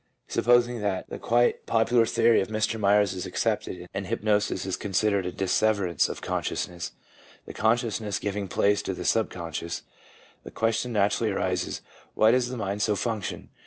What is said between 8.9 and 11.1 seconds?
the subconscious, the question